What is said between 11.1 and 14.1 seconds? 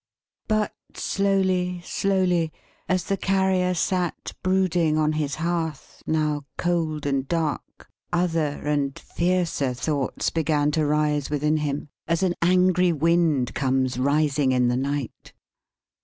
within him, as an angry wind comes